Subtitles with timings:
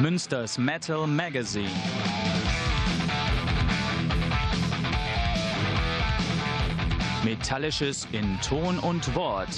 [0.00, 1.70] Münsters Metal Magazine.
[7.24, 9.48] Metallisches in Ton und Wort.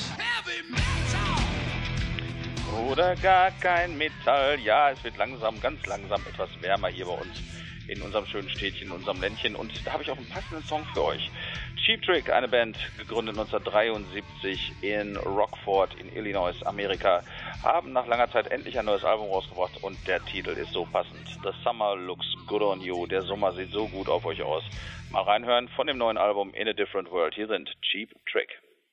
[2.89, 4.61] Oder gar kein Metall.
[4.61, 7.41] Ja, es wird langsam, ganz langsam etwas wärmer hier bei uns
[7.89, 9.55] in unserem schönen Städtchen, in unserem Ländchen.
[9.55, 11.31] Und da habe ich auch einen passenden Song für euch.
[11.77, 17.23] Cheap Trick, eine Band, gegründet 1973 in Rockford in Illinois, Amerika,
[17.63, 21.27] haben nach langer Zeit endlich ein neues Album rausgebracht und der Titel ist so passend.
[21.43, 23.07] The Summer Looks Good on You.
[23.07, 24.63] Der Sommer sieht so gut auf euch aus.
[25.11, 27.35] Mal reinhören von dem neuen Album In a Different World.
[27.35, 28.49] Hier sind Cheap Trick.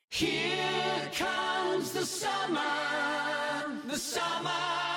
[0.10, 2.60] Here comes the summer,
[3.88, 4.91] the summer.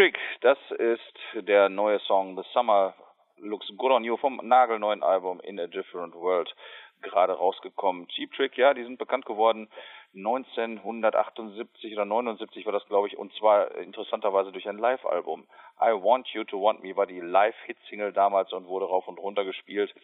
[0.00, 2.94] Trick, das ist der neue Song The Summer
[3.36, 6.56] Looks Good on You vom nagelneuen Album In a Different World
[7.02, 8.08] gerade rausgekommen.
[8.08, 9.68] Cheap Trick, ja, die sind bekannt geworden
[10.14, 15.46] 1978 oder 79 war das, glaube ich, und zwar interessanterweise durch ein Live-Album.
[15.80, 19.44] I Want You to Want Me war die Live-Hit-Single damals und wurde rauf und runter
[19.44, 19.94] gespielt.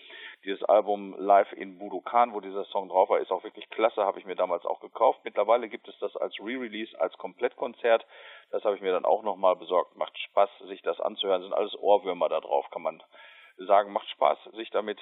[0.44, 4.19] Dieses Album Live in Budokan, wo dieser Song drauf war, ist auch wirklich klasse, habe
[4.19, 5.20] ich mir damals auch gekauft.
[5.25, 8.06] Mittlerweile gibt es das als Re-Release, als Komplettkonzert.
[8.50, 9.96] Das habe ich mir dann auch nochmal besorgt.
[9.96, 11.43] Macht Spaß, sich das anzuhören.
[11.43, 13.02] Sind alles Ohrwürmer da drauf, kann man
[13.58, 13.93] sagen.
[13.93, 14.99] Macht Spaß, sich damit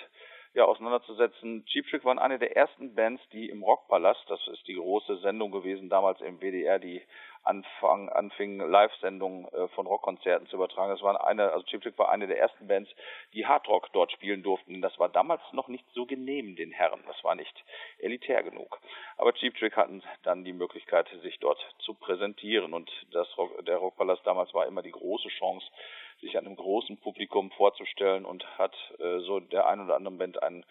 [0.55, 1.67] ja, auseinanderzusetzen.
[1.67, 5.51] Cheap Trick waren eine der ersten Bands, die im Rockpalast, das ist die große Sendung
[5.51, 7.03] gewesen damals im WDR, die
[7.43, 10.91] anfang, anfingen Live-Sendungen äh, von Rockkonzerten zu übertragen.
[10.91, 12.91] Das war eine, also Cheap Trick war eine der ersten Bands,
[13.35, 14.81] die Hardrock dort spielen durften.
[14.81, 17.03] Das war damals noch nicht so genehm den Herren.
[17.07, 17.65] Das war nicht
[17.99, 18.79] elitär genug.
[19.17, 23.77] Aber Cheap Trick hatten dann die Möglichkeit, sich dort zu präsentieren und das Rock, der
[23.77, 25.67] Rockpalast damals war immer die große Chance,
[26.25, 30.65] sich einem großen Publikum vorzustellen und hat äh, so der ein oder anderen Band einen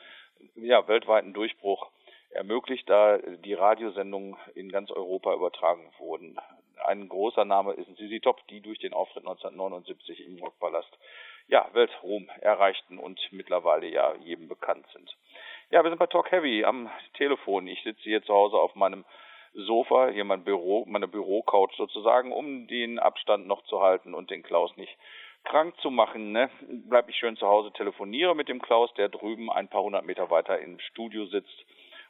[0.56, 1.90] ja, weltweiten Durchbruch
[2.32, 6.38] ermöglicht, da die Radiosendungen in ganz Europa übertragen wurden.
[6.86, 10.90] Ein großer Name ist Sisi Top, die durch den Auftritt 1979 im Rockpalast
[11.48, 15.16] ja, Weltruhm erreichten und mittlerweile ja jedem bekannt sind.
[15.70, 17.68] Ja, wir sind bei Talk Heavy am Telefon.
[17.68, 19.06] Ich sitze hier zu Hause auf meinem
[19.54, 24.42] Sofa, hier mein Büro, meine Bürocouch sozusagen, um den Abstand noch zu halten und den
[24.42, 24.98] Klaus nicht
[25.44, 26.50] krank zu machen, ne,
[26.90, 30.30] bleib ich schön zu Hause, telefoniere mit dem Klaus, der drüben ein paar hundert Meter
[30.30, 31.66] weiter im Studio sitzt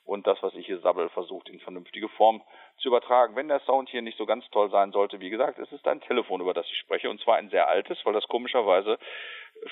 [0.05, 2.41] und das, was ich hier sabbel, versucht in vernünftige Form
[2.77, 3.35] zu übertragen.
[3.35, 6.01] Wenn der Sound hier nicht so ganz toll sein sollte, wie gesagt, es ist ein
[6.01, 8.97] Telefon, über das ich spreche, und zwar ein sehr altes, weil das komischerweise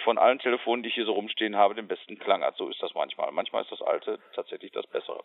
[0.03, 2.55] von allen Telefonen, die ich hier so rumstehen habe, den besten Klang hat.
[2.55, 3.31] So ist das manchmal.
[3.31, 5.23] Manchmal ist das alte tatsächlich das bessere.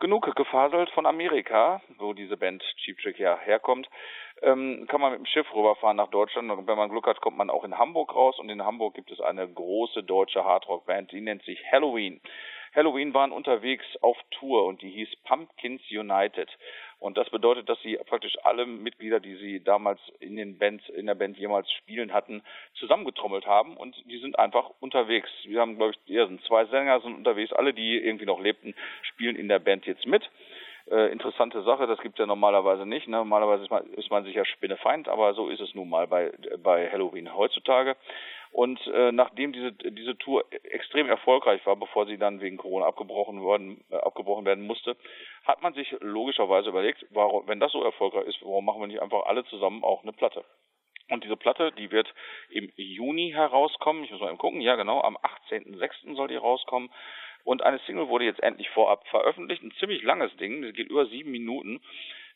[0.00, 3.88] Genug gefaselt von Amerika, wo diese Band Cheap Trick ja herkommt
[4.42, 6.50] ähm, kann man mit dem Schiff rüberfahren nach Deutschland.
[6.50, 8.38] Und wenn man Glück hat, kommt man auch in Hamburg raus.
[8.38, 12.20] Und in Hamburg gibt es eine große deutsche Hardrock-Band, die nennt sich Halloween.
[12.74, 16.48] Halloween waren unterwegs auf Tour und die hieß Pumpkins United.
[17.00, 21.06] Und das bedeutet, dass sie praktisch alle Mitglieder, die sie damals in den Bands, in
[21.06, 22.42] der Band jemals spielen hatten,
[22.74, 25.30] zusammengetrommelt haben und die sind einfach unterwegs.
[25.44, 28.74] Wir haben, glaube ich, ja, sind zwei Sänger sind unterwegs, alle, die irgendwie noch lebten,
[29.02, 30.30] spielen in der Band jetzt mit
[30.90, 33.08] äh, interessante Sache, das gibt ja normalerweise nicht.
[33.08, 33.16] Ne?
[33.16, 36.32] Normalerweise ist man, ist man sicher Spinnefeind, aber so ist es nun mal bei,
[36.62, 37.96] bei Halloween heutzutage.
[38.52, 43.42] Und äh, nachdem diese, diese Tour extrem erfolgreich war, bevor sie dann wegen Corona abgebrochen,
[43.42, 44.96] worden, äh, abgebrochen werden musste,
[45.44, 49.02] hat man sich logischerweise überlegt, warum, wenn das so erfolgreich ist, warum machen wir nicht
[49.02, 50.44] einfach alle zusammen auch eine Platte?
[51.10, 52.12] Und diese Platte, die wird
[52.50, 54.04] im Juni herauskommen.
[54.04, 54.60] Ich muss mal eben gucken.
[54.60, 55.00] Ja, genau.
[55.00, 56.14] Am 18.06.
[56.14, 56.88] soll die rauskommen.
[57.44, 59.62] Und eine Single wurde jetzt endlich vorab veröffentlicht.
[59.62, 61.80] Ein ziemlich langes Ding, das geht über sieben Minuten.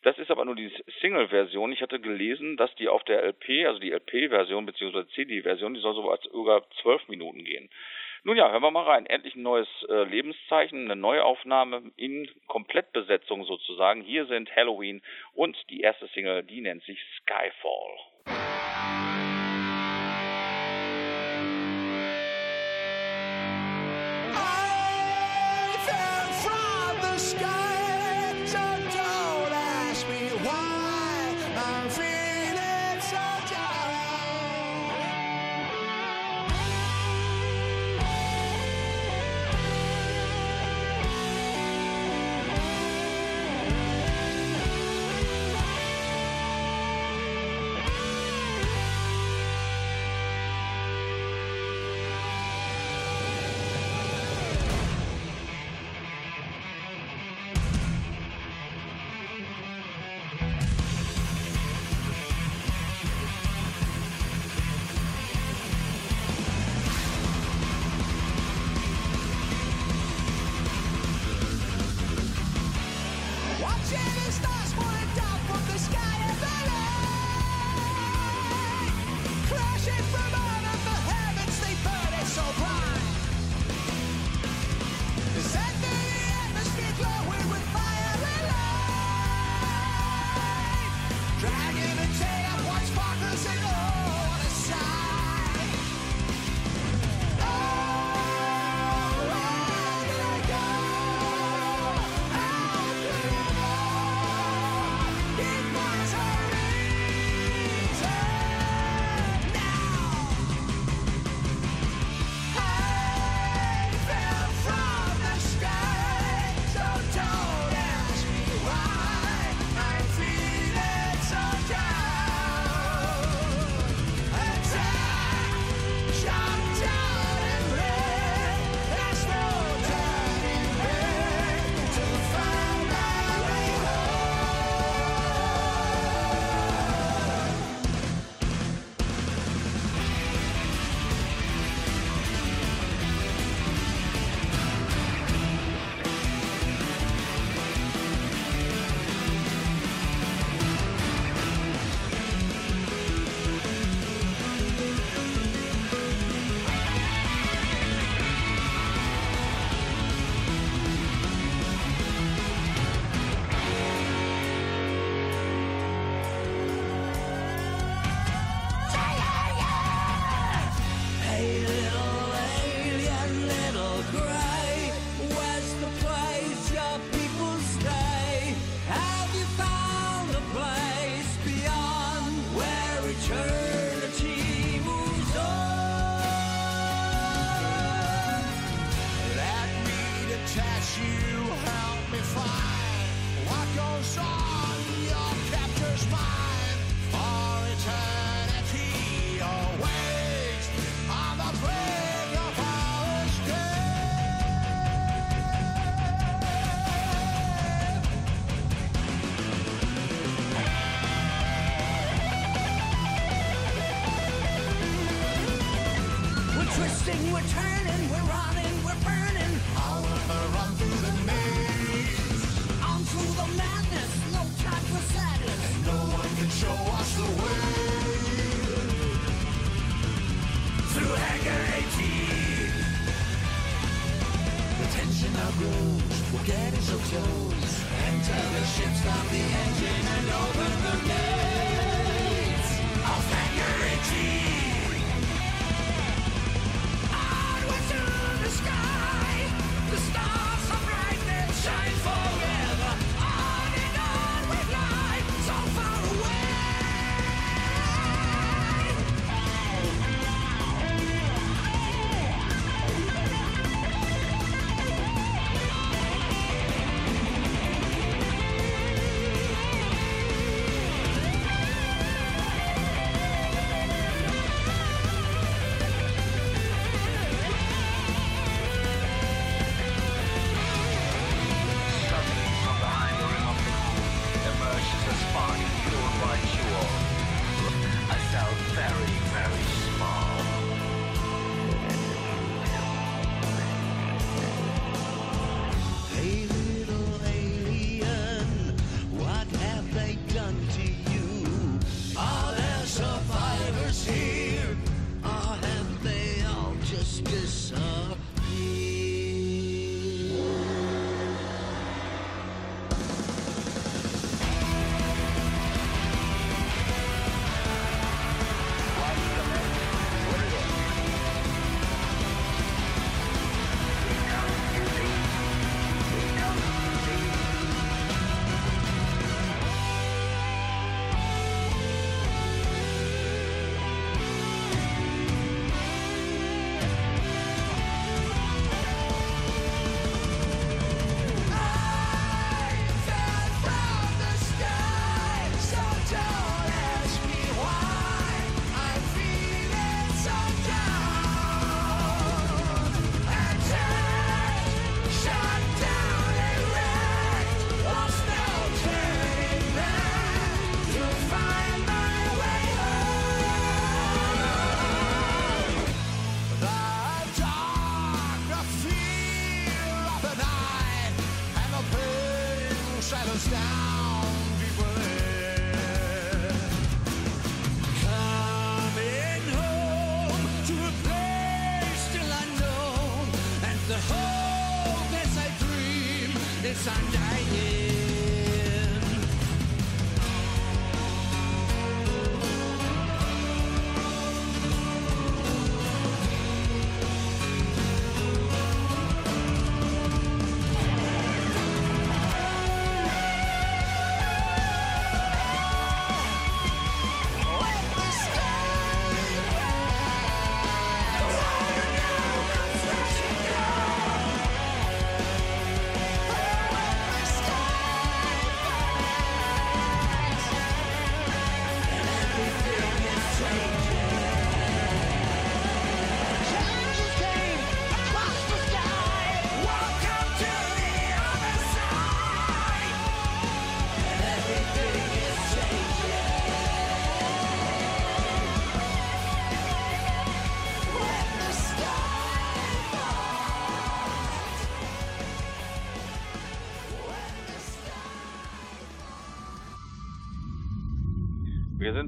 [0.03, 0.71] Das ist aber nur die
[1.01, 1.73] Single-Version.
[1.73, 5.06] Ich hatte gelesen, dass die auf der LP, also die LP-Version bzw.
[5.15, 7.71] CD-Version, die soll sogar zwölf Minuten gehen.
[8.27, 9.05] Nun ja, hören wir mal rein.
[9.05, 14.01] Endlich ein neues äh, Lebenszeichen, eine Neuaufnahme in Komplettbesetzung sozusagen.
[14.03, 15.03] Hier sind Halloween
[15.34, 19.14] und die erste Single, die nennt sich Skyfall.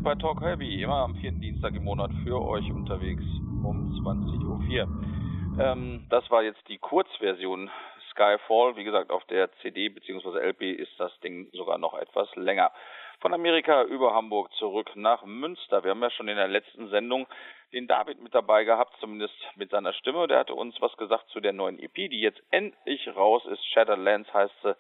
[0.07, 3.25] Bei Talk Heavy, immer am vierten Dienstag im Monat für euch unterwegs
[3.65, 5.61] um 20.04 Uhr.
[5.61, 7.69] Ähm, das war jetzt die Kurzversion
[8.13, 8.77] Skyfall.
[8.77, 10.39] Wie gesagt, auf der CD bzw.
[10.39, 12.71] LP ist das Ding sogar noch etwas länger.
[13.19, 15.83] Von Amerika über Hamburg zurück nach Münster.
[15.83, 17.27] Wir haben ja schon in der letzten Sendung
[17.73, 20.29] den David mit dabei gehabt, zumindest mit seiner Stimme.
[20.29, 23.67] Der hatte uns was gesagt zu der neuen EP, die jetzt endlich raus ist.
[23.73, 24.77] Shattered Lands heißt sie.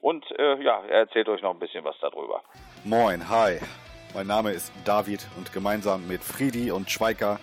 [0.00, 2.40] Und äh, ja, er erzählt euch noch ein bisschen was darüber.
[2.82, 3.58] Moin, hi.
[4.12, 7.38] Mein Name ist David und gemeinsam mit Friedi und Schweiker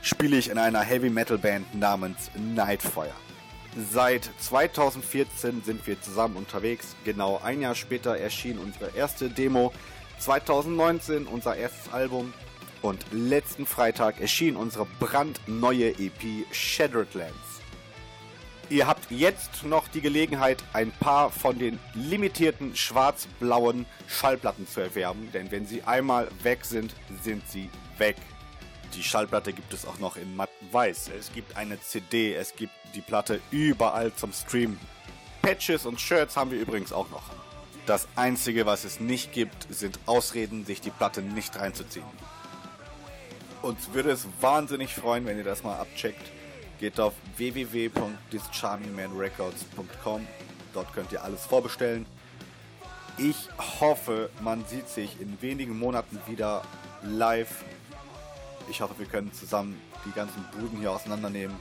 [0.00, 3.10] spiele ich in einer Heavy Metal Band namens Nightfire.
[3.90, 6.94] Seit 2014 sind wir zusammen unterwegs.
[7.04, 9.72] Genau ein Jahr später erschien unsere erste Demo.
[10.20, 12.32] 2019 unser erstes Album.
[12.80, 17.53] Und letzten Freitag erschien unsere brandneue EP Shattered Lands.
[18.70, 25.28] Ihr habt jetzt noch die Gelegenheit, ein paar von den limitierten schwarz-blauen Schallplatten zu erwerben,
[25.32, 27.68] denn wenn sie einmal weg sind, sind sie
[27.98, 28.16] weg.
[28.94, 31.10] Die Schallplatte gibt es auch noch in matt weiß.
[31.18, 34.78] Es gibt eine CD, es gibt die Platte überall zum Streamen.
[35.42, 37.24] Patches und Shirts haben wir übrigens auch noch.
[37.86, 42.06] Das einzige, was es nicht gibt, sind Ausreden, sich die Platte nicht reinzuziehen.
[43.60, 46.30] Uns würde es wahnsinnig freuen, wenn ihr das mal abcheckt.
[46.78, 50.26] Geht auf www.thischarmingmanrecords.com.
[50.72, 52.06] Dort könnt ihr alles vorbestellen.
[53.16, 53.48] Ich
[53.80, 56.62] hoffe, man sieht sich in wenigen Monaten wieder
[57.02, 57.64] live.
[58.68, 61.56] Ich hoffe, wir können zusammen die ganzen Buden hier auseinandernehmen.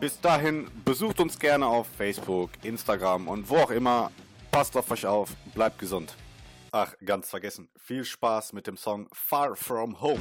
[0.00, 4.10] Bis dahin, besucht uns gerne auf Facebook, Instagram und wo auch immer.
[4.50, 6.14] Passt auf euch auf, bleibt gesund.
[6.72, 7.68] Ach, ganz vergessen.
[7.76, 10.20] Viel Spaß mit dem Song Far From Home.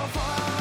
[0.00, 0.59] so far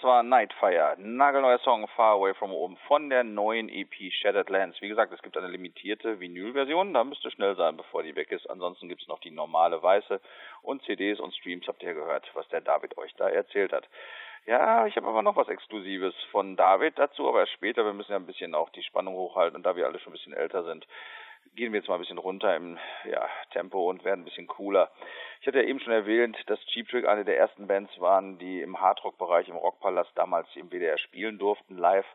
[0.00, 4.80] Das war Nightfire, nagelneuer Song Far Away from Home von der neuen EP Shattered Lands.
[4.80, 8.30] Wie gesagt, es gibt eine limitierte Vinylversion, da müsst ihr schnell sein, bevor die weg
[8.30, 8.48] ist.
[8.48, 10.20] Ansonsten gibt es noch die normale weiße
[10.62, 13.88] und CDs und Streams habt ihr gehört, was der David euch da erzählt hat.
[14.46, 17.84] Ja, ich habe aber noch was Exklusives von David dazu, aber später.
[17.84, 20.16] Wir müssen ja ein bisschen auch die Spannung hochhalten und da wir alle schon ein
[20.16, 20.86] bisschen älter sind,
[21.56, 24.92] gehen wir jetzt mal ein bisschen runter im ja, Tempo und werden ein bisschen cooler.
[25.40, 28.60] Ich hatte ja eben schon erwähnt, dass Cheap Trick eine der ersten Bands waren, die
[28.60, 32.06] im Hardrock-Bereich im Rockpalast damals im WDR spielen durften, live.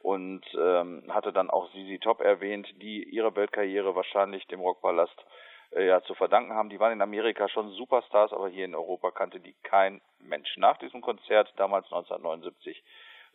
[0.00, 5.24] Und ähm, hatte dann auch Sisi Top erwähnt, die ihre Weltkarriere wahrscheinlich dem Rockpalast
[5.72, 6.68] äh, ja zu verdanken haben.
[6.68, 10.56] Die waren in Amerika schon Superstars, aber hier in Europa kannte die kein Mensch.
[10.58, 12.82] Nach diesem Konzert, damals 1979,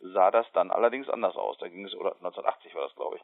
[0.00, 1.58] sah das dann allerdings anders aus.
[1.58, 3.22] Da ging es, oder 1980 war das, glaube ich.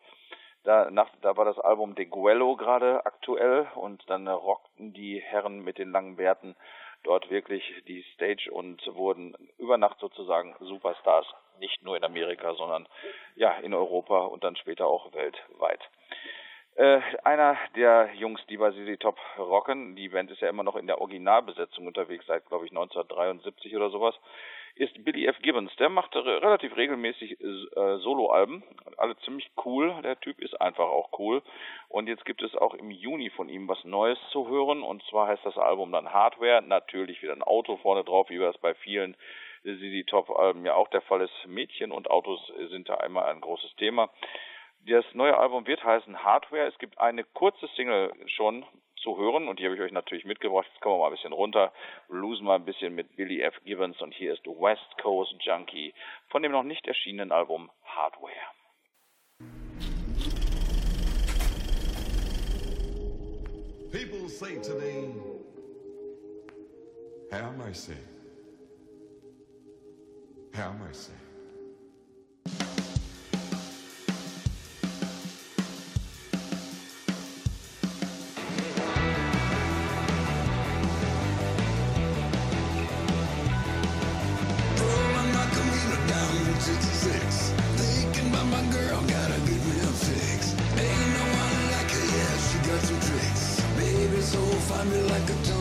[0.67, 5.61] Da, nach, da war das Album De Guello gerade aktuell und dann rockten die Herren
[5.63, 6.57] mit den langen Bärten
[7.05, 11.25] dort wirklich die Stage und wurden über Nacht sozusagen Superstars,
[11.61, 12.89] nicht nur in Amerika, sondern
[13.37, 15.89] ja in Europa und dann später auch weltweit.
[16.75, 20.75] Äh, einer der Jungs, die bei ZZ Top rocken, die Band ist ja immer noch
[20.75, 24.17] in der Originalbesetzung unterwegs, seit glaube ich 1973 oder sowas,
[24.77, 25.39] ist Billy F.
[25.41, 25.75] Gibbons.
[25.77, 28.63] Der macht re relativ regelmäßig äh, Soloalben,
[28.99, 29.95] alle ziemlich cool.
[30.03, 31.43] Der Typ ist einfach auch cool.
[31.89, 34.83] Und jetzt gibt es auch im Juni von ihm was Neues zu hören.
[34.83, 36.63] Und zwar heißt das Album dann Hardware.
[36.63, 39.17] Natürlich wieder ein Auto vorne drauf, wie das bei vielen
[39.63, 41.47] ZZ Top-Alben ja auch der Fall ist.
[41.47, 44.11] Mädchen und Autos sind da einmal ein großes Thema.
[44.87, 46.67] Das neue Album wird heißen Hardware.
[46.67, 48.65] Es gibt eine kurze Single schon
[48.97, 50.67] zu hören und die habe ich euch natürlich mitgebracht.
[50.73, 51.73] Jetzt kommen wir mal ein bisschen runter,
[52.09, 53.55] losen mal ein bisschen mit Billy F.
[53.65, 55.95] Gibbons und hier ist West Coast Junkie
[56.29, 58.33] von dem noch nicht erschienenen Album Hardware.
[63.93, 65.15] People say to me,
[67.31, 67.95] Have mercy.
[70.55, 71.13] Have mercy.
[94.69, 95.56] Find me like a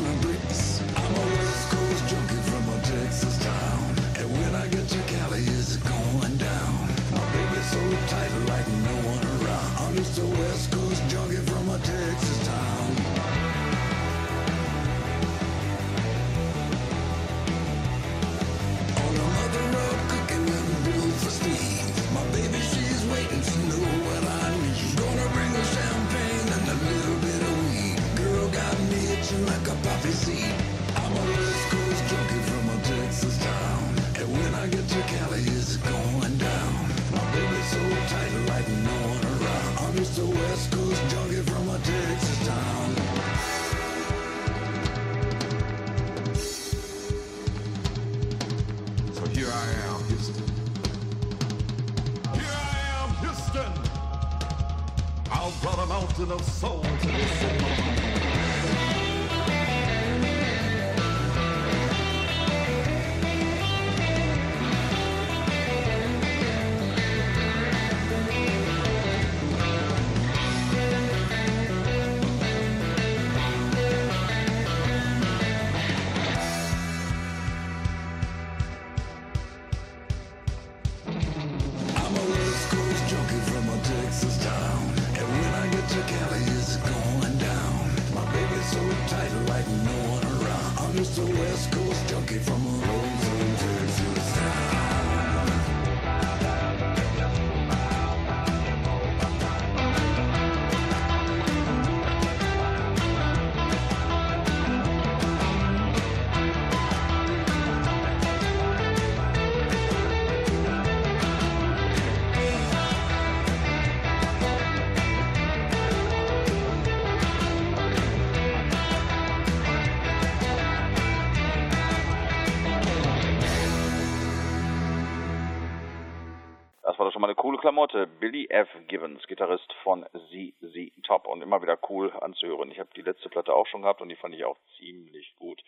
[127.65, 128.05] Klamotte.
[128.05, 128.69] Billy F.
[128.87, 132.69] Gibbons, Gitarrist von ZZ Top und immer wieder cool anzuhören.
[132.69, 135.63] Ich habe die letzte Platte auch schon gehabt und die fand ich auch ziemlich gut.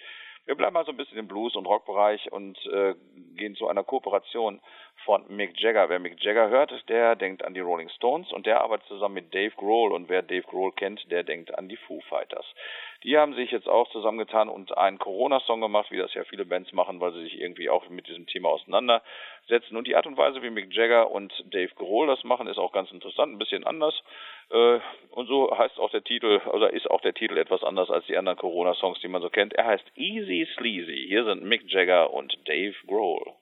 [0.45, 2.93] Wir bleiben mal so ein bisschen im Blues- und Rockbereich und äh,
[3.36, 4.62] gehen zu einer Kooperation
[5.05, 5.89] von Mick Jagger.
[5.89, 9.33] Wer Mick Jagger hört, der denkt an die Rolling Stones und der arbeitet zusammen mit
[9.33, 12.45] Dave Grohl und wer Dave Grohl kennt, der denkt an die Foo Fighters.
[13.03, 16.73] Die haben sich jetzt auch zusammengetan und einen Corona-Song gemacht, wie das ja viele Bands
[16.73, 19.77] machen, weil sie sich irgendwie auch mit diesem Thema auseinandersetzen.
[19.77, 22.71] Und die Art und Weise, wie Mick Jagger und Dave Grohl das machen, ist auch
[22.71, 23.93] ganz interessant, ein bisschen anders.
[24.49, 24.79] Äh,
[25.12, 28.17] und so heißt auch der Titel, oder ist auch der Titel etwas anders als die
[28.17, 29.53] anderen Corona-Songs, die man so kennt.
[29.53, 31.05] Er heißt Easy Sleazy.
[31.07, 33.33] Hier sind Mick Jagger und Dave Grohl.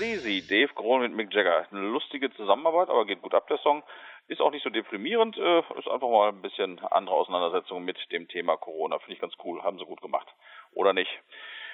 [0.00, 1.66] Sleazy, Dave Grohl mit Mick Jagger.
[1.70, 3.82] Eine lustige Zusammenarbeit, aber geht gut ab, der Song.
[4.28, 8.26] Ist auch nicht so deprimierend, äh, ist einfach mal ein bisschen andere Auseinandersetzung mit dem
[8.26, 8.98] Thema Corona.
[8.98, 10.26] Finde ich ganz cool, haben sie gut gemacht.
[10.72, 11.10] Oder nicht?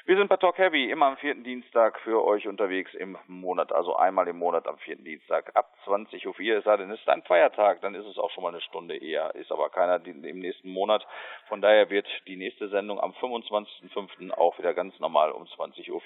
[0.06, 3.96] Wir sind bei Talk Heavy immer am vierten Dienstag für euch unterwegs im Monat, also
[3.96, 6.58] einmal im Monat am vierten Dienstag ab 20.04 Uhr.
[6.58, 8.96] Es sei denn, es ist ein Feiertag, dann ist es auch schon mal eine Stunde
[8.96, 11.04] eher, ist aber keiner im nächsten Monat.
[11.48, 14.30] Von daher wird die nächste Sendung am 25.05.
[14.30, 16.00] auch wieder ganz normal um 20.04 Uhr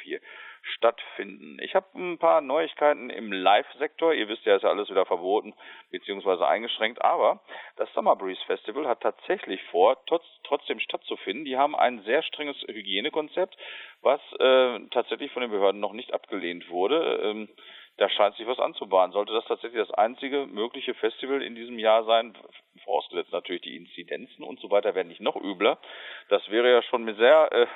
[0.63, 1.59] stattfinden.
[1.61, 4.15] Ich habe ein paar Neuigkeiten im Live-Sektor.
[4.15, 5.55] Ihr wisst ja, ist ja alles wieder verboten
[5.91, 6.45] bzw.
[6.45, 7.41] eingeschränkt, aber
[7.77, 11.45] das Summer Breeze Festival hat tatsächlich vor, trotz, trotzdem stattzufinden.
[11.45, 13.57] Die haben ein sehr strenges Hygienekonzept,
[14.03, 17.21] was äh, tatsächlich von den Behörden noch nicht abgelehnt wurde.
[17.23, 17.49] Ähm,
[17.97, 19.13] da scheint sich was anzubahnen.
[19.13, 22.35] Sollte das tatsächlich das einzige mögliche Festival in diesem Jahr sein,
[22.85, 25.79] vorausgesetzt natürlich die Inzidenzen und so weiter werden nicht noch übler,
[26.29, 27.67] das wäre ja schon sehr äh, äh,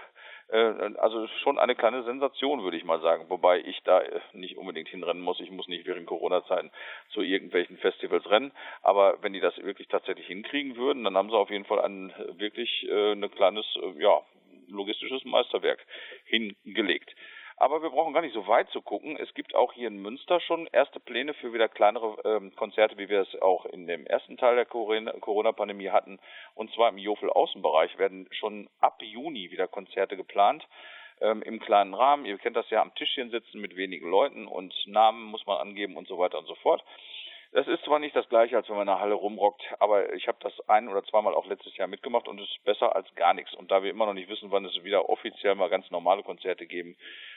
[0.50, 3.26] also schon eine kleine Sensation, würde ich mal sagen.
[3.28, 5.40] Wobei ich da äh, nicht unbedingt hinrennen muss.
[5.40, 6.70] Ich muss nicht während Corona-Zeiten
[7.10, 8.52] zu irgendwelchen Festivals rennen.
[8.82, 12.12] Aber wenn die das wirklich tatsächlich hinkriegen würden, dann haben sie auf jeden Fall ein
[12.38, 14.20] wirklich äh, ein kleines, äh, ja,
[14.68, 15.84] logistisches Meisterwerk
[16.26, 17.14] hingelegt.
[17.56, 19.16] Aber wir brauchen gar nicht so weit zu gucken.
[19.16, 23.08] Es gibt auch hier in Münster schon erste Pläne für wieder kleinere ähm, Konzerte, wie
[23.08, 26.18] wir es auch in dem ersten Teil der Corona-Pandemie hatten.
[26.54, 30.66] Und zwar im Jofel-Außenbereich werden schon ab Juni wieder Konzerte geplant.
[31.20, 32.26] Ähm, Im kleinen Rahmen.
[32.26, 35.96] Ihr kennt das ja am Tischchen sitzen mit wenigen Leuten und Namen muss man angeben
[35.96, 36.84] und so weiter und so fort.
[37.54, 40.26] Das ist zwar nicht das gleiche, als wenn man in der Halle rumrockt, aber ich
[40.26, 43.32] habe das ein oder zweimal auch letztes Jahr mitgemacht und es ist besser als gar
[43.32, 43.54] nichts.
[43.54, 46.66] Und da wir immer noch nicht wissen, wann es wieder offiziell mal ganz normale Konzerte
[46.66, 46.96] geben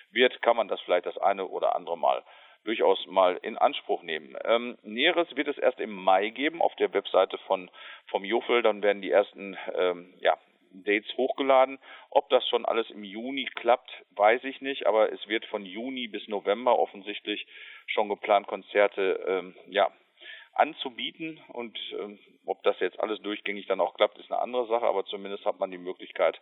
[0.09, 2.23] wird, kann man das vielleicht das eine oder andere Mal
[2.63, 4.35] durchaus mal in Anspruch nehmen.
[4.43, 7.69] Ähm, Näheres wird es erst im Mai geben auf der Webseite von
[8.07, 8.63] vom Jofel.
[8.63, 10.35] Dann werden die ersten ähm, ja,
[10.71, 11.77] Dates hochgeladen.
[12.09, 16.07] Ob das schon alles im Juni klappt, weiß ich nicht, aber es wird von Juni
[16.07, 17.45] bis November offensichtlich
[17.85, 19.91] schon geplant Konzerte ähm, ja,
[20.59, 21.39] anzubieten.
[21.49, 25.05] Und ähm, ob das jetzt alles durchgängig dann auch klappt, ist eine andere Sache, aber
[25.05, 26.39] zumindest hat man die Möglichkeit,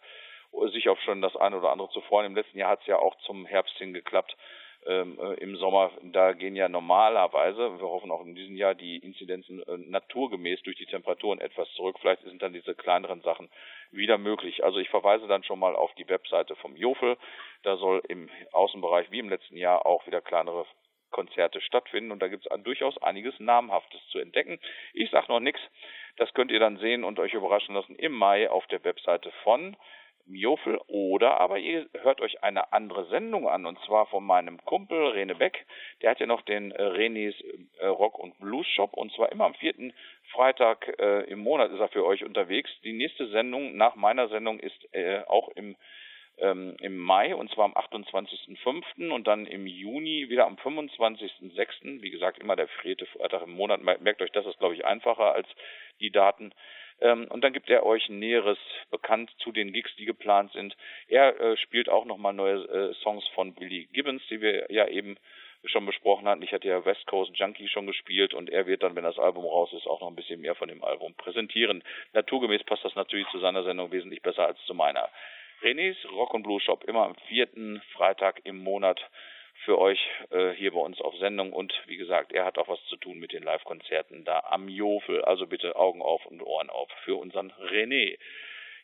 [0.71, 2.27] sich auf schon das eine oder andere zu freuen.
[2.27, 4.35] Im letzten Jahr hat es ja auch zum Herbst hin geklappt.
[4.87, 8.97] Ähm, äh, Im Sommer, da gehen ja normalerweise, wir hoffen auch in diesem Jahr, die
[8.97, 11.97] Inzidenzen äh, naturgemäß durch die Temperaturen etwas zurück.
[11.99, 13.49] Vielleicht sind dann diese kleineren Sachen
[13.91, 14.63] wieder möglich.
[14.63, 17.17] Also ich verweise dann schon mal auf die Webseite vom Jofel.
[17.63, 20.67] Da soll im Außenbereich wie im letzten Jahr auch wieder kleinere
[21.15, 24.59] Konzerte stattfinden und da gibt es durchaus einiges Namhaftes zu entdecken.
[24.93, 25.61] Ich sage noch nichts,
[26.17, 29.77] das könnt ihr dann sehen und euch überraschen lassen im Mai auf der Webseite von
[30.25, 35.11] Miofel oder aber ihr hört euch eine andere Sendung an und zwar von meinem Kumpel
[35.11, 35.65] Rene Beck.
[36.01, 37.35] Der hat ja noch den äh, Renes
[37.79, 39.93] äh, Rock und Blues Shop und zwar immer am vierten
[40.31, 42.69] Freitag äh, im Monat ist er für euch unterwegs.
[42.83, 45.77] Die nächste Sendung nach meiner Sendung ist äh, auch im
[46.37, 49.09] ähm, im Mai und zwar am 28.05.
[49.09, 52.01] und dann im Juni wieder am 25.06.
[52.01, 53.81] Wie gesagt, immer der vierte Freitag im Monat.
[53.81, 55.47] Merkt euch, das ist, glaube ich, einfacher als
[55.99, 56.51] die Daten.
[57.01, 58.57] Ähm, und dann gibt er euch Näheres
[58.89, 60.75] bekannt zu den Gigs, die geplant sind.
[61.07, 65.17] Er äh, spielt auch nochmal neue äh, Songs von Billy Gibbons, die wir ja eben
[65.65, 66.43] schon besprochen hatten.
[66.43, 69.45] Ich hatte ja West Coast Junkie schon gespielt und er wird dann, wenn das Album
[69.45, 71.83] raus ist, auch noch ein bisschen mehr von dem Album präsentieren.
[72.13, 75.09] Naturgemäß passt das natürlich zu seiner Sendung wesentlich besser als zu meiner.
[75.65, 79.01] Renés Rock und Blue Shop immer am vierten Freitag im Monat
[79.63, 79.99] für euch
[80.29, 83.17] äh, hier bei uns auf Sendung und wie gesagt, er hat auch was zu tun
[83.17, 85.23] mit den Live-Konzerten da am Jofel.
[85.23, 88.19] Also bitte Augen auf und Ohren auf für unseren René.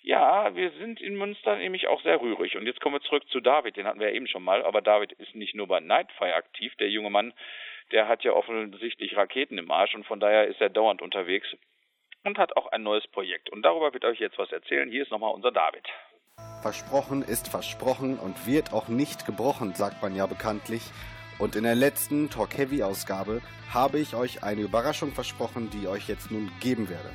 [0.01, 2.57] Ja, wir sind in Münster nämlich auch sehr rührig.
[2.57, 4.63] Und jetzt kommen wir zurück zu David, den hatten wir ja eben schon mal.
[4.63, 6.73] Aber David ist nicht nur bei Nightfire aktiv.
[6.77, 7.31] Der junge Mann,
[7.91, 11.55] der hat ja offensichtlich Raketen im Arsch und von daher ist er dauernd unterwegs
[12.23, 13.51] und hat auch ein neues Projekt.
[13.51, 14.89] Und darüber wird euch jetzt was erzählen.
[14.89, 15.87] Hier ist nochmal unser David.
[16.61, 20.83] Versprochen ist versprochen und wird auch nicht gebrochen, sagt man ja bekanntlich.
[21.39, 23.41] Und in der letzten Talk Heavy Ausgabe
[23.73, 27.09] habe ich euch eine Überraschung versprochen, die ich euch jetzt nun geben werde.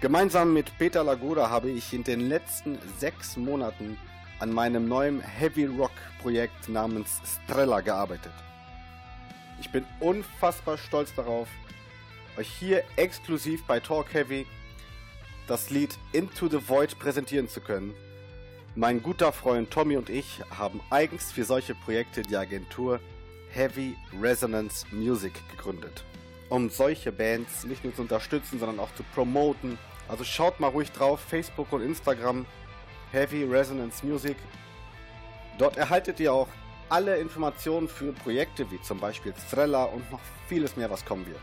[0.00, 3.98] Gemeinsam mit Peter Lagura habe ich in den letzten sechs Monaten
[4.38, 5.90] an meinem neuen Heavy Rock
[6.22, 8.32] Projekt namens Strella gearbeitet.
[9.58, 11.48] Ich bin unfassbar stolz darauf,
[12.36, 14.46] euch hier exklusiv bei Talk Heavy
[15.46, 17.94] das Lied Into the Void präsentieren zu können.
[18.74, 23.00] Mein guter Freund Tommy und ich haben eigens für solche Projekte die Agentur
[23.50, 26.04] Heavy Resonance Music gegründet.
[26.48, 29.78] Um solche Bands nicht nur zu unterstützen, sondern auch zu promoten.
[30.08, 32.44] Also schaut mal ruhig drauf, Facebook und Instagram,
[33.12, 34.36] Heavy Resonance Music.
[35.58, 36.48] Dort erhaltet ihr auch
[36.88, 41.40] alle Informationen für Projekte wie zum Beispiel Strella und noch vieles mehr, was kommen wird.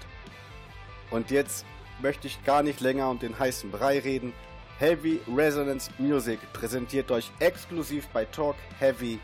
[1.10, 1.66] Und jetzt
[2.04, 4.34] möchte ich gar nicht länger um den heißen Brei reden.
[4.78, 9.20] Heavy Resonance Music präsentiert euch exklusiv bei Talk Heavy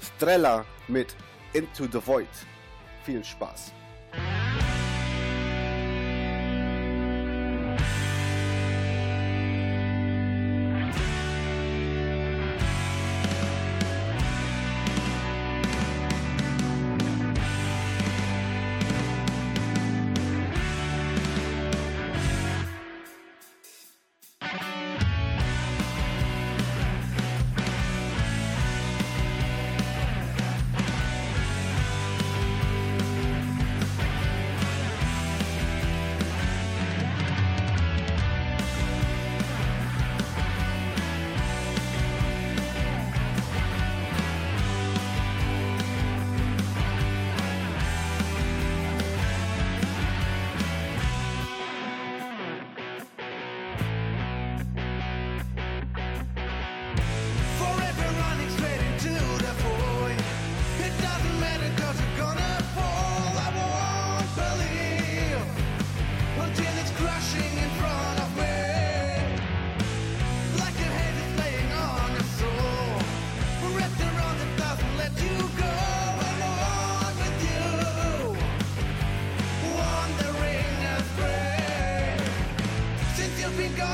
[0.00, 1.16] Strella mit
[1.52, 2.28] Into the Void.
[3.04, 3.72] Viel Spaß!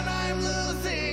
[0.09, 1.09] I'm losing.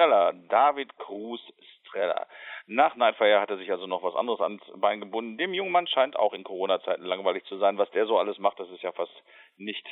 [0.00, 1.42] Streller, David Cruz
[1.84, 2.26] Streller.
[2.66, 5.36] Nach Nightfire hat er sich also noch was anderes ans Bein gebunden.
[5.36, 7.76] Dem jungen Mann scheint auch in Corona-Zeiten langweilig zu sein.
[7.76, 9.12] Was der so alles macht, das ist ja fast
[9.58, 9.86] nicht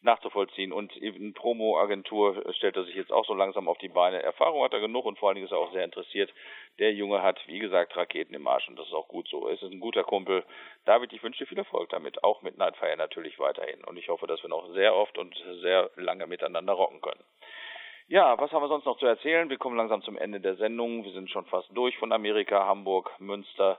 [0.00, 0.72] nachzuvollziehen.
[0.72, 4.24] Und in Promo-Agentur stellt er sich jetzt auch so langsam auf die Beine.
[4.24, 6.34] Erfahrung hat er genug und vor allen Dingen ist er auch sehr interessiert.
[6.80, 9.48] Der Junge hat, wie gesagt, Raketen im Arsch und das ist auch gut so.
[9.48, 10.42] Es ist ein guter Kumpel.
[10.84, 13.84] David, ich wünsche dir viel Erfolg damit, auch mit Nightfire natürlich weiterhin.
[13.84, 15.32] Und ich hoffe, dass wir noch sehr oft und
[15.62, 17.22] sehr lange miteinander rocken können.
[18.06, 19.48] Ja, was haben wir sonst noch zu erzählen?
[19.48, 21.04] Wir kommen langsam zum Ende der Sendung.
[21.04, 23.78] Wir sind schon fast durch von Amerika, Hamburg, Münster,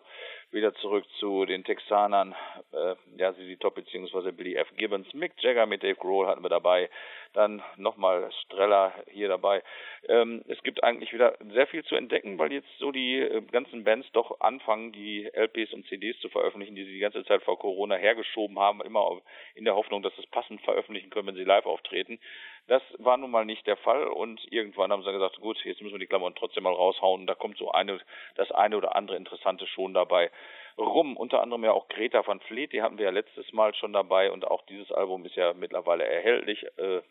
[0.56, 2.34] wieder zurück zu den Texanern.
[2.72, 4.32] Äh, ja, Sisi Top bzw.
[4.32, 4.70] Billy F.
[4.78, 6.90] Gibbons, Mick Jagger mit Dave Grohl hatten wir dabei.
[7.34, 9.62] Dann nochmal Streller hier dabei.
[10.08, 13.84] Ähm, es gibt eigentlich wieder sehr viel zu entdecken, weil jetzt so die äh, ganzen
[13.84, 17.60] Bands doch anfangen, die LPs und CDs zu veröffentlichen, die sie die ganze Zeit vor
[17.60, 19.22] Corona hergeschoben haben, immer
[19.56, 22.20] in der Hoffnung, dass sie es passend veröffentlichen können, wenn sie live auftreten.
[22.68, 25.94] Das war nun mal nicht der Fall und irgendwann haben sie gesagt, gut, jetzt müssen
[25.94, 27.28] wir die Klammern trotzdem mal raushauen.
[27.28, 28.00] Da kommt so eine,
[28.36, 30.32] das eine oder andere Interessante schon dabei
[30.78, 31.18] rum.
[31.18, 34.32] Unter anderem ja auch Greta van Fleet, die hatten wir ja letztes Mal schon dabei
[34.32, 36.66] und auch dieses Album ist ja mittlerweile erhältlich.
[36.78, 37.02] Äh,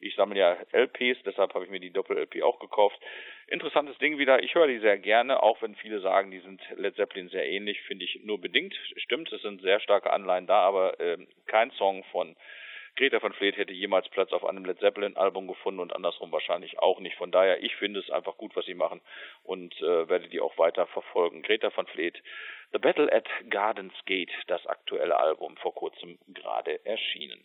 [0.00, 2.98] Ich sammle ja LPs, deshalb habe ich mir die Doppel-LP auch gekauft.
[3.48, 4.42] Interessantes Ding wieder.
[4.42, 7.80] Ich höre die sehr gerne, auch wenn viele sagen, die sind Led Zeppelin sehr ähnlich,
[7.82, 8.74] finde ich nur bedingt.
[8.96, 12.36] Stimmt, es sind sehr starke Anleihen da, aber äh, kein Song von
[12.96, 16.78] Greta van Fleet hätte jemals Platz auf einem Led Zeppelin Album gefunden und andersrum wahrscheinlich
[16.78, 17.16] auch nicht.
[17.16, 19.00] Von daher, ich finde es einfach gut, was sie machen
[19.42, 21.42] und äh, werde die auch weiter verfolgen.
[21.42, 22.22] Greta van Fleet,
[22.72, 27.44] The Battle at Gardens Gate, das aktuelle Album, vor kurzem gerade erschienen.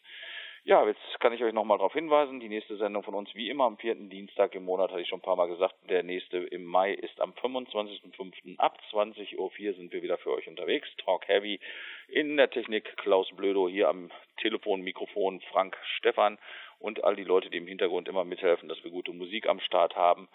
[0.66, 3.64] Ja, jetzt kann ich euch nochmal darauf hinweisen, die nächste Sendung von uns wie immer
[3.64, 5.76] am vierten Dienstag im Monat, hatte ich schon ein paar Mal gesagt.
[5.89, 8.57] Der nächste im Mai ist am 25.05.
[8.57, 10.89] ab 20.04 Uhr sind wir wieder für euch unterwegs.
[10.97, 11.62] Talk Heavy
[12.10, 16.38] in der Technik Klaus Blödo, hier am Telefon, Mikrofon Frank Stefan
[16.78, 19.95] und all die Leute, die im Hintergrund immer mithelfen, dass wir gute Musik am Start
[19.95, 20.28] haben.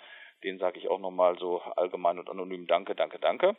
[0.43, 3.57] Den sage ich auch nochmal so allgemein und anonym Danke, danke, danke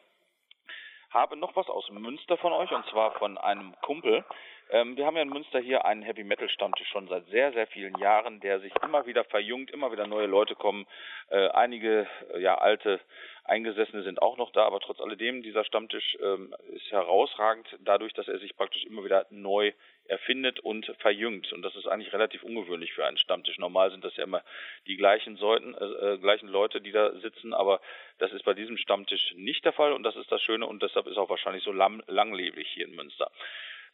[1.15, 4.25] habe noch was aus Münster von euch und zwar von einem Kumpel.
[4.71, 7.67] Ähm, wir haben ja in Münster hier einen Heavy Metal Stammtisch schon seit sehr, sehr
[7.67, 10.87] vielen Jahren, der sich immer wieder verjüngt, immer wieder neue Leute kommen.
[11.29, 12.99] Äh, einige äh, ja alte
[13.43, 18.27] Eingesessene sind auch noch da, aber trotz alledem, dieser Stammtisch ähm, ist herausragend dadurch, dass
[18.27, 19.71] er sich praktisch immer wieder neu
[20.07, 21.53] erfindet und verjüngt.
[21.53, 23.59] Und das ist eigentlich relativ ungewöhnlich für einen Stammtisch.
[23.59, 24.41] Normal sind das ja immer
[24.87, 27.81] die gleichen, Seiten, äh, äh, gleichen Leute, die da sitzen, aber
[28.17, 31.05] das ist bei diesem Stammtisch nicht der Fall und das ist das Schöne und deshalb
[31.05, 33.29] ist auch wahrscheinlich so lang langlebig hier in Münster.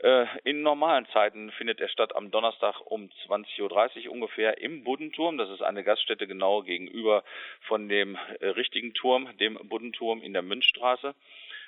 [0.04, 5.38] Äh, in normalen Zeiten findet er statt am Donnerstag um 20.30 Uhr ungefähr im Buddenturm.
[5.38, 7.24] Das ist eine Gaststätte genau gegenüber
[7.62, 11.14] von dem äh, richtigen Turm, dem Buddenturm in der Münzstraße.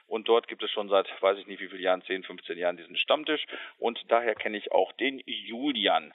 [0.07, 2.77] Und dort gibt es schon seit, weiß ich nicht wie vielen Jahren, 10, 15 Jahren
[2.77, 3.45] diesen Stammtisch.
[3.77, 6.11] Und daher kenne ich auch den Julian.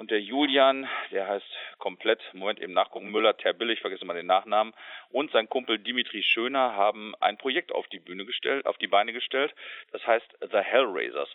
[0.00, 4.24] Und der Julian, der heißt komplett, Moment eben nachgucken, Müller Terbill, ich vergesse mal den
[4.24, 4.72] Nachnamen,
[5.10, 9.12] und sein Kumpel Dimitri Schöner haben ein Projekt auf die Bühne gestellt, auf die Beine
[9.12, 9.54] gestellt.
[9.92, 11.28] Das heißt The Hellraisers.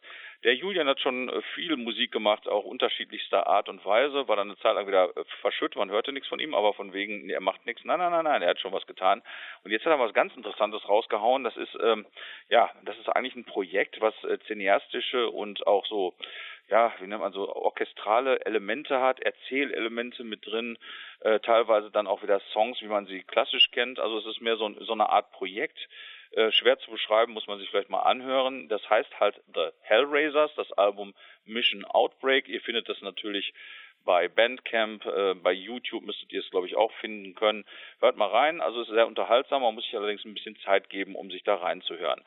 [0.43, 4.49] Der Julian hat schon äh, viel Musik gemacht, auch unterschiedlichster Art und Weise, war dann
[4.49, 7.41] eine Zeit lang wieder äh, verschüttet, man hörte nichts von ihm, aber von wegen, er
[7.41, 7.84] macht nichts.
[7.84, 9.22] Nein, nein, nein, nein, er hat schon was getan.
[9.63, 11.43] Und jetzt hat er was ganz Interessantes rausgehauen.
[11.43, 12.05] Das ist, ähm,
[12.49, 16.16] ja, das ist eigentlich ein Projekt, was äh, cineastische und auch so
[16.70, 20.78] ja, wie nennt man so, orchestrale Elemente hat, Erzählelemente mit drin,
[21.22, 23.99] äh, teilweise dann auch wieder Songs, wie man sie klassisch kennt.
[23.99, 25.88] Also es ist mehr so, so eine Art Projekt.
[26.32, 28.68] Äh, schwer zu beschreiben, muss man sich vielleicht mal anhören.
[28.68, 31.13] Das heißt halt The Hellraisers, das Album
[31.45, 32.47] Mission Outbreak.
[32.47, 33.53] Ihr findet das natürlich
[34.05, 37.65] bei Bandcamp, äh, bei YouTube müsstet ihr es, glaube ich, auch finden können.
[37.99, 40.89] Hört mal rein, also es ist sehr unterhaltsam, man muss sich allerdings ein bisschen Zeit
[40.89, 42.21] geben, um sich da reinzuhören.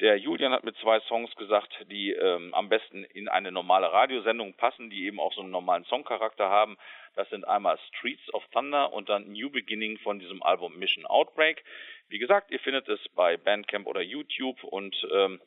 [0.00, 4.54] Der Julian hat mit zwei Songs gesagt, die ähm, am besten in eine normale Radiosendung
[4.54, 6.76] passen, die eben auch so einen normalen Songcharakter haben.
[7.14, 11.62] Das sind einmal Streets of Thunder und dann New Beginning von diesem Album Mission Outbreak.
[12.08, 15.40] Wie gesagt, ihr findet es bei Bandcamp oder YouTube und ähm,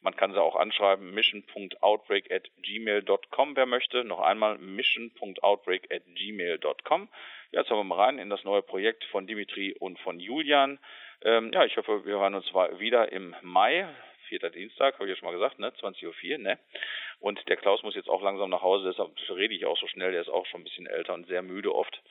[0.00, 4.04] man kann sie auch anschreiben, mission.outbreak at gmail.com, wer möchte.
[4.04, 7.08] Noch einmal mission.outbreak at gmail.com.
[7.50, 10.78] Jetzt hören wir mal rein in das neue Projekt von Dimitri und von Julian.
[11.22, 12.46] Ähm, ja, ich hoffe, wir hören uns
[12.78, 13.88] wieder im Mai.
[14.28, 15.70] Vierter Dienstag, habe ich ja schon mal gesagt, ne?
[15.70, 16.58] 20.04 Uhr, ne?
[17.18, 20.12] Und der Klaus muss jetzt auch langsam nach Hause, deshalb rede ich auch so schnell,
[20.12, 22.02] der ist auch schon ein bisschen älter und sehr müde oft.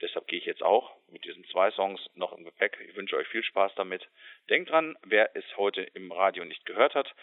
[0.00, 2.78] Deshalb gehe ich jetzt auch mit diesen zwei Songs noch im Gepäck.
[2.86, 4.06] Ich wünsche euch viel Spaß damit.
[4.50, 7.14] Denkt dran, wer es heute im Radio nicht gehört hat,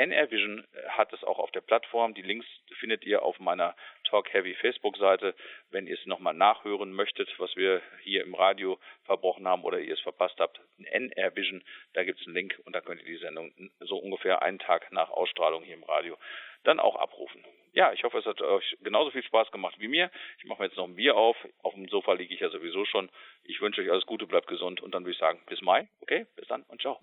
[0.00, 2.14] NR Vision hat es auch auf der Plattform.
[2.14, 2.46] Die Links
[2.78, 5.34] findet ihr auf meiner Talk Heavy Facebook-Seite.
[5.68, 9.92] Wenn ihr es nochmal nachhören möchtet, was wir hier im Radio verbrochen haben oder ihr
[9.92, 11.62] es verpasst habt, NR Vision,
[11.92, 14.90] da gibt es einen Link und da könnt ihr die Sendung so ungefähr einen Tag
[14.90, 16.16] nach Ausstrahlung hier im Radio
[16.64, 17.44] dann auch abrufen.
[17.72, 20.10] Ja, ich hoffe, es hat euch genauso viel Spaß gemacht wie mir.
[20.38, 21.36] Ich mache mir jetzt noch ein Bier auf.
[21.62, 23.10] Auf dem Sofa liege ich ja sowieso schon.
[23.44, 25.88] Ich wünsche euch alles Gute, bleibt gesund und dann würde ich sagen, bis Mai.
[26.00, 27.00] Okay, bis dann und ciao.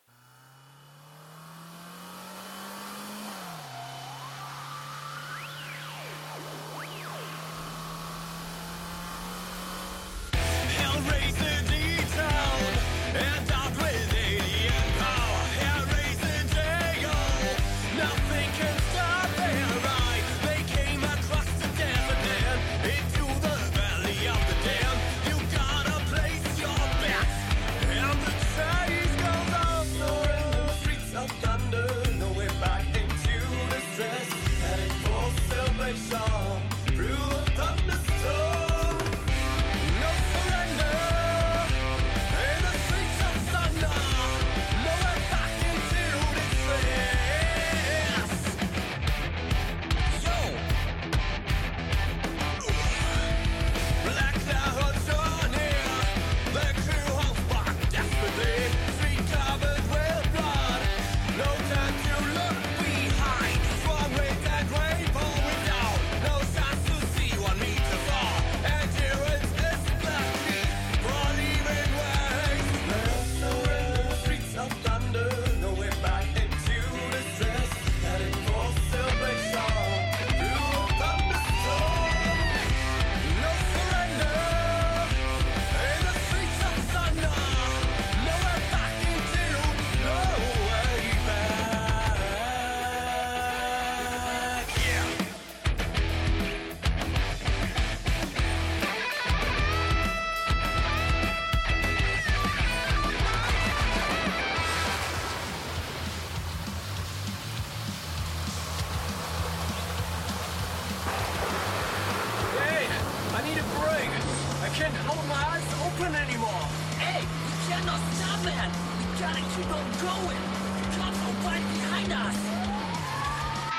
[114.77, 116.65] can't hold my eyes open anymore.
[117.01, 118.69] Hey, we cannot stop it.
[119.09, 120.37] We gotta keep on going.
[120.37, 122.37] The cops are right behind us.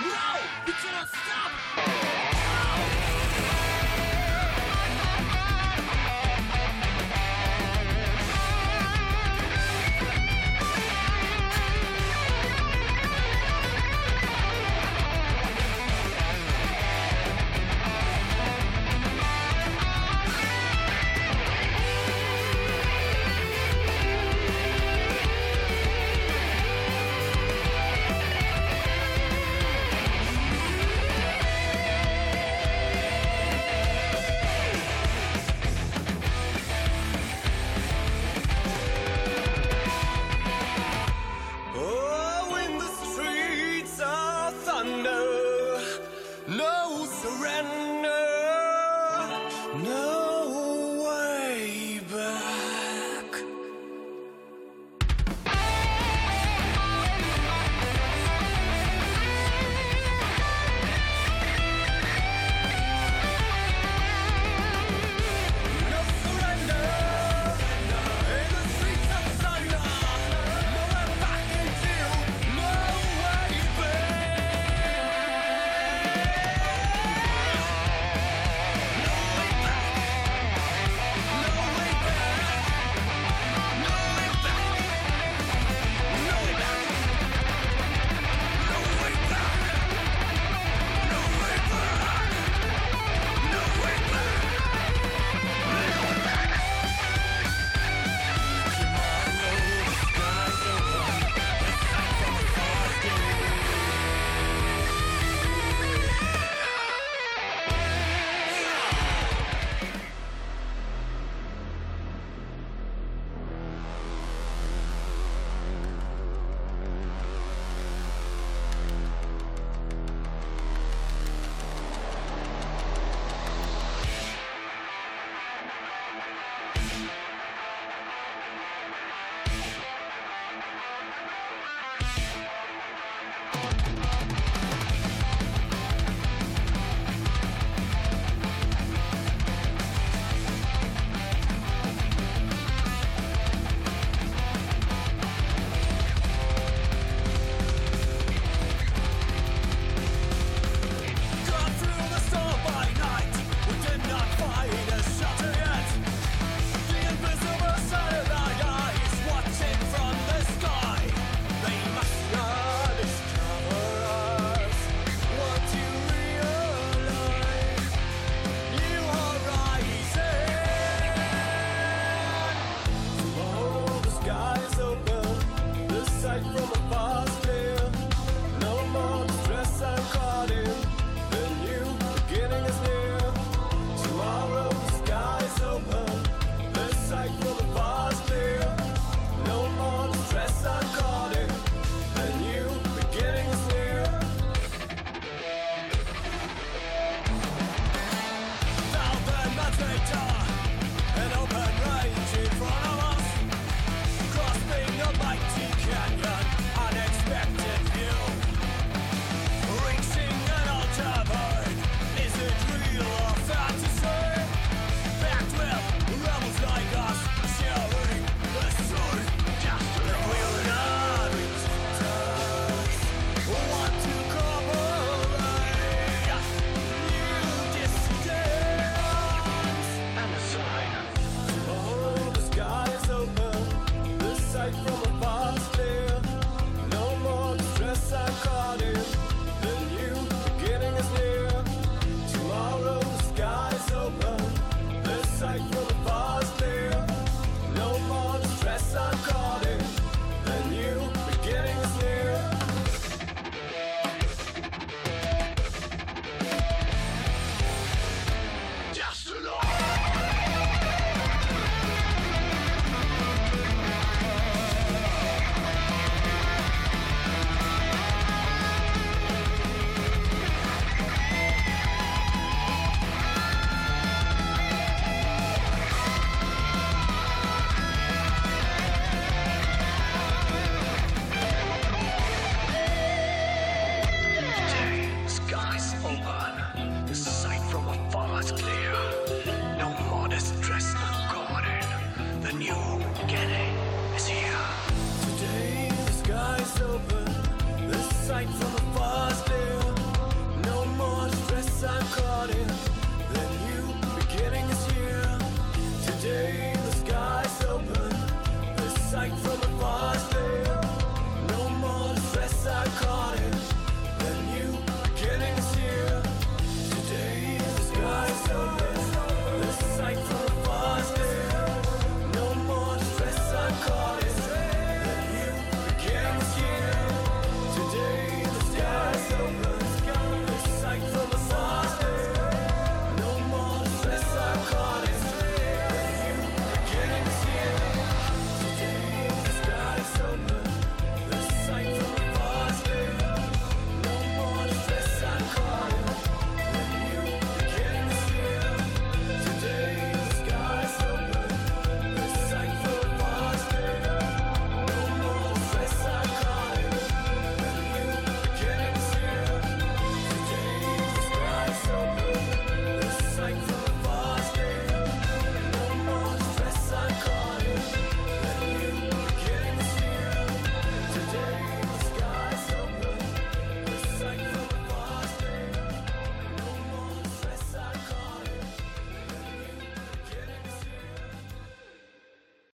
[0.02, 0.26] No,
[0.66, 1.47] we cannot stop.